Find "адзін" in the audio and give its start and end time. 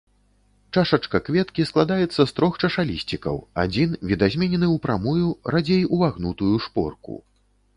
3.65-3.89